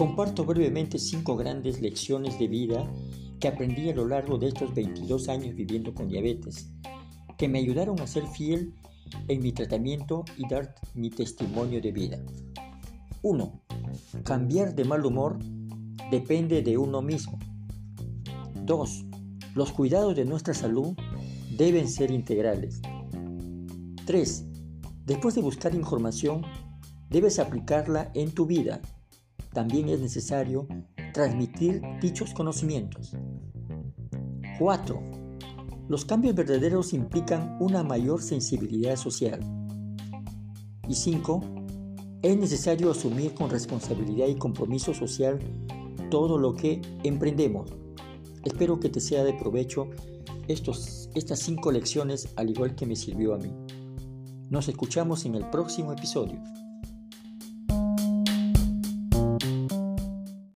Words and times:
Comparto 0.00 0.46
brevemente 0.46 0.98
cinco 0.98 1.36
grandes 1.36 1.82
lecciones 1.82 2.38
de 2.38 2.48
vida 2.48 2.90
que 3.38 3.48
aprendí 3.48 3.90
a 3.90 3.94
lo 3.94 4.08
largo 4.08 4.38
de 4.38 4.48
estos 4.48 4.72
22 4.72 5.28
años 5.28 5.54
viviendo 5.54 5.92
con 5.92 6.08
diabetes, 6.08 6.70
que 7.36 7.48
me 7.48 7.58
ayudaron 7.58 8.00
a 8.00 8.06
ser 8.06 8.26
fiel 8.26 8.72
en 9.28 9.42
mi 9.42 9.52
tratamiento 9.52 10.24
y 10.38 10.48
dar 10.48 10.74
mi 10.94 11.10
testimonio 11.10 11.82
de 11.82 11.92
vida. 11.92 12.18
1. 13.20 13.60
Cambiar 14.24 14.74
de 14.74 14.86
mal 14.86 15.04
humor 15.04 15.38
depende 16.10 16.62
de 16.62 16.78
uno 16.78 17.02
mismo. 17.02 17.38
2. 18.64 19.04
Los 19.54 19.70
cuidados 19.70 20.16
de 20.16 20.24
nuestra 20.24 20.54
salud 20.54 20.96
deben 21.58 21.86
ser 21.86 22.10
integrales. 22.10 22.80
3. 24.06 24.46
Después 25.04 25.34
de 25.34 25.42
buscar 25.42 25.74
información, 25.74 26.40
debes 27.10 27.38
aplicarla 27.38 28.10
en 28.14 28.32
tu 28.32 28.46
vida. 28.46 28.80
También 29.52 29.88
es 29.88 30.00
necesario 30.00 30.66
transmitir 31.12 31.82
dichos 32.00 32.32
conocimientos. 32.34 33.16
4. 34.58 35.02
Los 35.88 36.04
cambios 36.04 36.34
verdaderos 36.34 36.92
implican 36.92 37.56
una 37.60 37.82
mayor 37.82 38.22
sensibilidad 38.22 38.96
social. 38.96 39.40
Y 40.88 40.94
5. 40.94 41.40
Es 42.22 42.36
necesario 42.36 42.90
asumir 42.90 43.34
con 43.34 43.50
responsabilidad 43.50 44.26
y 44.28 44.36
compromiso 44.36 44.92
social 44.92 45.38
todo 46.10 46.38
lo 46.38 46.54
que 46.54 46.82
emprendemos. 47.02 47.70
Espero 48.44 48.78
que 48.78 48.88
te 48.88 49.00
sea 49.00 49.24
de 49.24 49.34
provecho 49.34 49.88
estos, 50.48 51.08
estas 51.14 51.38
cinco 51.40 51.72
lecciones 51.72 52.28
al 52.36 52.50
igual 52.50 52.74
que 52.74 52.86
me 52.86 52.96
sirvió 52.96 53.34
a 53.34 53.38
mí. 53.38 53.52
Nos 54.50 54.68
escuchamos 54.68 55.24
en 55.24 55.36
el 55.36 55.48
próximo 55.48 55.92
episodio. 55.92 56.42